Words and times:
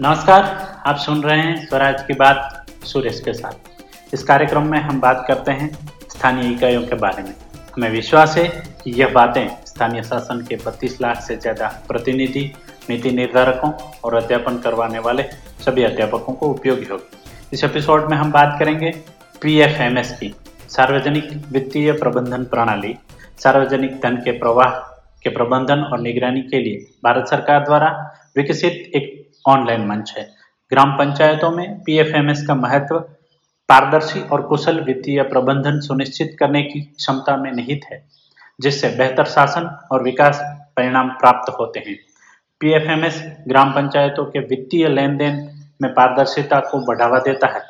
नमस्कार, 0.00 0.42
आप 0.86 0.96
सुन 0.96 1.22
रहे 1.22 1.38
हैं 1.38 1.66
स्वराज 1.66 2.02
की 2.02 2.14
बात 2.14 2.66
सुरेश 2.86 3.18
के 3.20 3.32
साथ। 3.32 4.14
इस 4.14 4.22
कार्यक्रम 4.22 4.66
में 4.66 4.78
हम 4.78 5.00
बात 5.00 5.24
करते 5.28 5.52
हैं 5.52 5.68
स्थानीय 6.10 6.52
इकाइयों 6.52 6.82
के 6.82 6.94
बारे 6.94 7.22
में। 7.22 7.32
हमें 7.76 7.88
विश्वास 7.90 8.36
है 8.38 8.46
कि 8.82 8.90
यह 8.92 9.12
बातें 9.14 9.48
स्थानीय 9.66 10.02
शासन 10.02 10.44
के 10.48 10.56
32 10.58 11.00
लाख 11.00 11.20
से 11.22 11.36
ज़्यादा 11.36 11.68
प्रतिनिधि, 11.88 12.44
नीति 12.90 13.10
निर्धारकों 13.10 13.72
और 14.04 14.14
अध्यापन 14.14 14.58
करवाने 14.58 14.98
वाले 14.98 15.22
सभी 15.64 15.84
अध्यापकों 15.84 16.34
को 16.34 16.50
उपयोगी 16.50 16.86
होगी। 16.86 17.18
इस 17.52 17.64
एपिसोड 17.64 18.10
में 18.10 18.16
हम 18.16 18.32
बात 18.32 18.56
करेंगे 18.58 18.94
पी 19.42 19.58
एफ़ 19.58 19.82
एम 19.82 19.98
एस 19.98 20.16
की 20.20 20.34
सार्वजनिक 20.68 21.30
वित्तीय 21.52 21.92
प्रबंधन 21.94 22.44
प्रणाली, 22.44 22.96
सार्वजनिक 23.38 24.00
धन 24.00 24.16
के 24.16 24.38
प्रवाह 24.38 24.80
के 25.24 25.30
प्रबंधन 25.30 25.82
और 25.82 26.00
निगरानी 26.00 26.42
के 26.42 26.62
लिए 26.64 26.86
भारत 27.04 27.28
सरकार 27.30 27.64
द्वारा 27.64 27.96
विकसित 28.36 28.92
एक 28.94 29.16
ऑनलाइन 29.48 29.86
मंच 29.86 30.14
है। 30.18 30.24
ग्राम 30.72 30.90
पंचायतों 30.92 31.50
में 31.50 31.78
पीएफएमएस 31.80 32.46
का 32.46 32.54
महत्व, 32.54 32.98
पारदर्शी 33.68 34.20
और 34.22 34.42
कुशल 34.42 34.80
वित्तीय 34.80 35.22
प्रबंधन 35.22 35.80
सुनिश्चित 35.80 36.36
करने 36.38 36.62
की 36.62 36.80
क्षमता 36.80 37.36
में 37.36 37.50
निहित 37.52 37.80
है, 37.92 38.02
जिससे 38.60 38.88
बेहतर 38.88 39.24
शासन 39.24 39.70
और 39.92 40.02
विकास 40.02 40.40
परिणाम 40.76 41.08
प्राप्त 41.10 41.52
होते 41.60 41.80
हैं। 41.80 41.96
पीएफएमएस 42.60 43.22
ग्राम 43.48 43.72
पंचायतों 43.72 44.24
के 44.24 44.38
वित्तीय 44.38 44.88
लेन 44.88 45.16
देन 45.16 45.48
में 45.82 45.92
पारदर्शिता 45.94 46.60
को 46.60 46.78
बढ़ावा 46.80 47.18
देता 47.18 47.46
है। 47.46 47.62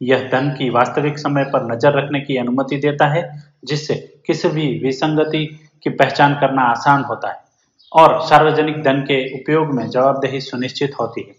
यह 0.00 0.28
धन 0.28 0.50
की 0.50 0.68
वास्तविक 0.70 1.18
समय 1.18 1.44
पर 1.44 1.72
नज़र 1.72 1.98
रखने 1.98 2.20
की 2.20 2.36
अनुमति 2.36 2.76
देता 2.76 3.06
है, 3.06 3.42
जिससे 3.64 3.94
किसी 4.26 4.48
भी 4.48 4.68
विसंगति 4.78 5.46
की 5.82 5.90
पहचान 5.90 6.34
करना 6.34 6.62
आसान 6.62 7.04
होता 7.04 7.28
है। 7.28 7.45
और 7.92 8.20
सार्वजनिक 8.20 8.82
धन 8.82 9.00
के 9.00 9.18
उपयोग 9.34 9.74
में 9.74 9.88
जवाबदेही 9.88 10.40
सुनिश्चित 10.40 10.94
होती 11.00 11.20
है। 11.20 11.34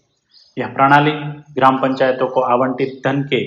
यह 0.56 0.66
प्रणाली 0.66 1.10
ग्राम 1.54 1.76
पंचायतों 1.78 2.26
को 2.26 2.40
आवंटित 2.42 3.00
धन 3.04 3.22
के 3.22 3.42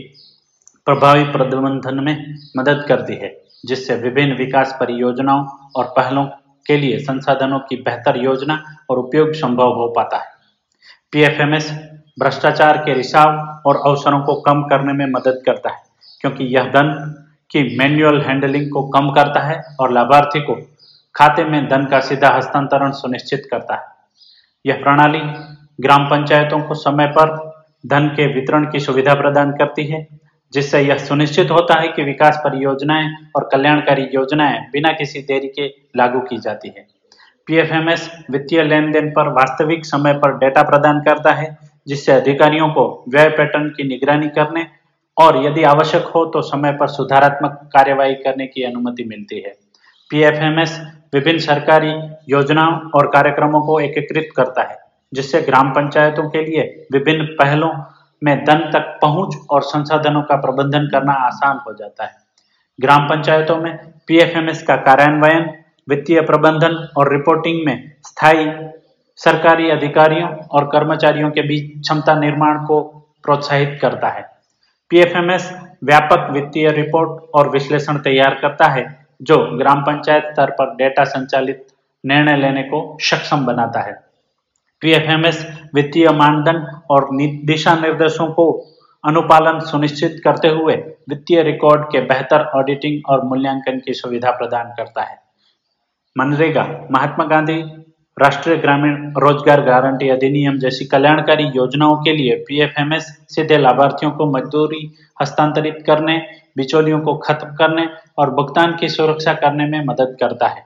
प्रभावी 0.87 1.23
प्रबंधन 1.23 2.03
में 2.03 2.15
मदद 2.57 2.85
करती 2.87 3.15
है, 3.15 3.35
जिससे 3.65 3.95
विभिन्न 3.95 4.35
विकास 4.35 4.75
परियोजनाओं 4.79 5.45
और 5.75 5.93
पहलों 5.97 6.25
के 6.65 6.77
लिए 6.77 6.99
संसाधनों 6.99 7.59
की 7.59 7.75
बेहतर 7.75 8.17
योजना 8.17 8.61
और 8.89 8.97
उपयोग 8.97 9.33
संभव 9.33 9.73
हो 9.73 9.87
पाता 9.87 10.17
है। 10.17 10.29
पीएफएमएस 11.13 11.71
भ्रष्टाचार 12.19 12.77
के 12.77 12.93
रिसाव 12.93 13.61
और 13.65 13.81
अवसरों 13.85 14.19
को 14.21 14.35
कम 14.41 14.61
करने 14.63 14.93
में 14.93 15.05
मदद 15.05 15.41
करता 15.45 15.69
है, 15.69 15.81
क्योंकि 16.21 16.43
यह 16.55 16.71
धन 16.71 16.93
की 17.51 17.77
मैनुअल 17.77 18.21
हैंडलिंग 18.21 18.69
को 18.71 18.87
कम 18.89 19.09
करता 19.11 19.39
है 19.39 19.61
और 19.79 19.91
लाभार्थी 19.91 20.41
को 20.41 20.55
खाते 21.15 21.43
में 21.43 21.67
धन 21.67 21.85
का 21.85 21.99
सीधा 21.99 22.29
हस्तांतरण 22.29 22.91
सुनिश्चित 22.91 23.47
करता 23.51 23.75
है। 23.75 23.83
यह 24.65 24.83
प्रणाली 24.83 25.19
ग्राम 25.81 26.05
पंचायतों 26.05 26.61
को 26.61 26.73
समय 26.73 27.07
पर 27.07 27.35
धन 27.85 28.07
के 28.07 28.33
वितरण 28.33 28.71
की 28.71 28.79
सुविधा 28.79 29.13
प्रदान 29.13 29.51
करती 29.51 29.85
है, 29.85 30.07
जिससे 30.53 30.81
यह 30.81 30.97
सुनिश्चित 30.97 31.51
होता 31.51 31.79
है 31.81 31.87
कि 31.87 32.03
विकास 32.03 32.41
परियोजनाएँ 32.43 33.09
और 33.35 33.49
कल्याणकारी 33.51 34.09
योजनाएँ 34.13 34.59
बिना 34.73 34.91
किसी 34.91 35.21
देरी 35.21 35.47
के 35.47 35.67
लागू 35.97 36.19
की 36.19 36.37
जाती 36.37 36.69
है। 36.69 36.87
पीएफएमएस 37.47 38.11
वित्तीय 38.31 38.63
लेन 38.63 38.91
देन 38.91 39.09
पर 39.11 39.27
वास्तविक 39.27 39.85
समय 39.85 40.13
पर 40.13 40.37
डेटा 40.37 40.63
प्रदान 40.63 40.99
करता 40.99 41.33
है, 41.33 41.57
जिससे 41.87 42.11
अधिकारियों 42.11 42.69
को 42.69 43.05
व्यय 43.09 43.29
पैटर्न 43.29 43.69
की 43.69 43.83
निगरानी 43.83 44.27
करने 44.29 44.67
और 45.17 45.45
यदि 45.45 45.63
आवश्यक 45.63 46.01
हो 46.05 46.25
तो 46.25 46.41
समय 46.41 46.71
पर 46.71 46.87
सुधारात्मक 46.87 47.59
कार्यवाही 47.73 48.15
करने 48.15 48.47
की 48.47 48.63
अनुमति 48.63 49.03
मिलती 49.03 49.39
है। 49.39 49.53
पीएफएमएस 50.09 50.79
विभिन्न 51.13 51.39
सरकारी 51.39 51.91
योजनाओं 52.29 52.89
और 52.89 53.07
कार्यक्रमों 53.07 53.61
को 53.61 53.79
एकीकृत 53.79 54.29
करता 54.35 54.61
है, 54.61 54.77
जिससे 55.13 55.41
ग्राम 55.41 55.71
पंचायतों 55.71 56.29
के 56.29 56.45
लिए 56.45 56.87
विभिन्न 56.91 57.25
पहलों 57.39 57.71
में 58.21 58.43
धन 58.45 58.69
तक 58.73 58.97
पहुँच 59.01 59.35
और 59.49 59.61
संसाधनों 59.63 60.21
का 60.21 60.35
प्रबंधन 60.35 60.87
करना 60.87 61.13
आसान 61.27 61.59
हो 61.67 61.73
जाता 61.73 62.03
है। 62.03 62.13
ग्राम 62.79 63.07
पंचायतों 63.09 63.57
में 63.57 63.77
पीएफएमएस 64.07 64.63
का 64.63 64.75
कार्यान्वयन, 64.75 65.49
वित्तीय 65.87 66.21
प्रबंधन 66.21 66.75
और 66.97 67.11
रिपोर्टिंग 67.11 67.65
में 67.65 67.91
स्थायी 68.07 68.45
सरकारी 69.19 69.69
अधिकारियों 69.69 70.29
और 70.29 70.65
कर्मचारियों 70.65 71.29
के 71.31 71.41
बीच 71.41 71.81
क्षमता 71.81 72.19
निर्माण 72.19 72.57
को 72.65 72.81
प्रोत्साहित 73.23 73.77
करता 73.81 74.09
है। 74.09 74.25
पीएफएमएस 74.91 75.51
व्यापक 75.83 76.29
वित्तीय 76.31 76.71
रिपोर्ट 76.71 77.31
और 77.35 77.49
विश्लेषण 77.49 77.97
तैयार 77.97 78.39
करता 78.41 78.67
है 78.67 79.00
जो 79.21 79.37
ग्राम 79.57 79.81
पंचायत 79.81 80.23
स्तर 80.23 80.51
पर 80.51 80.75
डेटा 80.75 81.03
संचालित 81.03 81.67
निर्णय 82.05 82.37
लेने 82.37 82.63
को 82.63 82.97
सक्षम 83.01 83.45
बनाता 83.45 83.79
है। 83.79 83.93
पीएफएमएस 84.81 85.45
वित्तीय 85.73 86.09
मानदंड 86.09 86.67
और 86.89 87.09
दिशा 87.45 87.75
निर्देशों 87.75 88.27
को 88.27 88.51
अनुपालन 89.03 89.59
सुनिश्चित 89.59 90.21
करते 90.23 90.47
हुए 90.47 90.75
वित्तीय 91.09 91.41
रिकॉर्ड 91.43 91.83
के 91.83 92.01
बेहतर 92.01 92.45
ऑडिटिंग 92.55 93.01
और 93.09 93.23
मूल्यांकन 93.23 93.79
की 93.79 93.93
सुविधा 93.93 94.31
प्रदान 94.31 94.73
करता 94.77 95.03
है। 95.03 95.19
मनरेगा, 96.17 96.87
महात्मा 96.91 97.25
गांधी 97.25 97.63
राष्ट्रीय 98.21 98.55
ग्रामीण 98.57 98.95
रोज़गार 99.17 99.61
गारंटी 99.61 100.09
अधिनियम 100.09 100.57
जैसी 100.59 100.85
कल्याणकारी 100.85 101.43
योजनाओं 101.55 101.95
के 101.97 102.11
लिए 102.13 102.35
पीएफएमएस 102.47 103.05
सीधे 103.29 103.57
लाभार्थियों 103.57 104.11
को 104.11 104.25
मजदूरी 104.31 104.81
हस्तांतरित 105.21 105.83
करने, 105.87 106.17
बिचौलियों 106.57 106.99
को 106.99 107.15
खत्म 107.17 107.47
करने 107.55 107.87
और 108.17 108.31
भुगतान 108.31 108.75
की 108.75 108.89
सुरक्षा 108.89 109.33
करने 109.33 109.65
में 109.65 109.85
मदद 109.85 110.15
करता 110.19 110.47
है। 110.47 110.63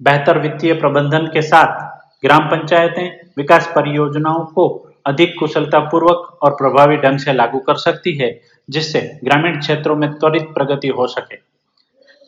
बेहतर 0.00 0.38
वित्तीय 0.38 0.72
प्रबंधन 0.74 1.26
के 1.26 1.42
साथ 1.42 1.80
ग्राम 2.24 2.50
पंचायतें 2.50 3.10
विकास 3.36 3.72
परियोजनाओं 3.76 4.44
को 4.44 4.68
अधिक 5.06 5.34
कुशलतापूर्वक 5.38 6.38
और 6.42 6.54
प्रभावी 6.54 6.96
ढंग 6.98 7.18
से 7.18 7.32
लागू 7.32 7.58
कर 7.58 7.76
सकती 7.78 8.16
है, 8.18 8.40
जिससे 8.68 9.00
ग्रामीण 9.24 9.60
क्षेत्रों 9.60 9.96
में 9.96 10.10
त्वरित 10.12 10.54
प्रगति 10.54 10.88
हो 10.88 11.06
सके। 11.08 11.36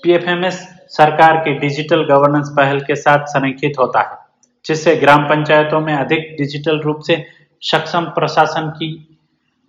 पीएफएमएस 0.03 0.69
सरकार 0.91 1.37
की 1.37 1.59
डिजिटल 1.59 2.05
गवर्नेंस 2.05 2.55
पहल 2.57 2.81
के 2.81 2.97
साथ 2.97 3.27
संरेखित 3.27 3.79
होता 3.79 4.01
है। 4.01 4.25
जिससे 4.67 4.97
ग्राम 4.97 5.25
पंचायतों 5.25 5.81
में 5.81 5.95
अधिक 5.95 6.35
डिजिटल 6.39 6.81
रूप 6.81 7.01
से 7.01 7.25
सक्षम 7.63 8.05
प्रशासन 8.05 8.69
की 8.69 8.91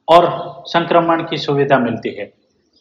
और 0.08 0.26
संक्रमण 0.68 1.24
की 1.24 1.38
सुविधा 1.38 1.78
मिलती 1.80 2.10
है। 2.10 2.32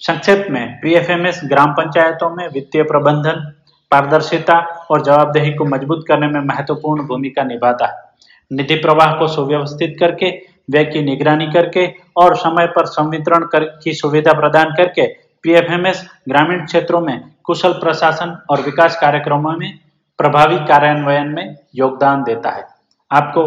संक्षेप 0.01 0.47
में 0.51 0.79
पीएफएमएस 0.81 1.41
ग्राम 1.45 1.73
पंचायतों 1.73 2.31
में 2.31 2.47
वित्तीय 2.49 2.83
प्रबंधन, 2.83 3.53
पारदर्शिता 3.93 4.59
और 4.91 5.03
जवाबदेही 5.05 5.53
को 5.55 5.65
मज़बूत 5.65 6.05
करने 6.09 6.27
में 6.27 6.41
महत्वपूर्ण 6.41 7.07
भूमिका 7.07 7.45
निभाता 7.45 7.87
है। 7.87 8.05
निधि 8.51 8.75
प्रवाह 8.75 9.13
को 9.13 9.27
सुव्यवस्थित 9.27 9.97
करके, 10.01 10.31
व्यय 10.71 10.85
की 10.85 11.03
निगरानी 11.03 11.47
करके 11.47 11.87
और 12.17 12.37
समय 12.37 12.67
पर 12.67 12.87
संवितरण 12.87 13.45
कर, 13.45 13.65
की 13.65 13.93
सुविधा 13.93 14.33
प्रदान 14.33 14.75
करके 14.75 15.07
पीएफएमएस 15.43 16.05
ग्रामीण 16.29 16.65
क्षेत्रों 16.67 17.01
में 17.01 17.21
कुशल 17.45 17.73
प्रशासन 17.73 18.37
और 18.51 18.61
विकास 18.61 18.99
कार्यक्रमों 19.01 19.53
में 19.53 19.79
प्रभावी 20.19 20.57
कार्यान्वयन 20.57 21.27
में 21.27 21.57
योगदान 21.75 22.23
देता 22.23 22.51
है। 22.51 22.67
आपको 23.11 23.43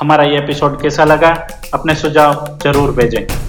हमारा 0.00 0.24
ये 0.24 0.38
एपिसोड 0.38 0.80
कैसा 0.82 1.04
लगा? 1.04 1.28
अपने 1.74 1.94
सुझाव 1.94 2.58
ज़रूर 2.62 2.90
भेजें। 2.90 3.47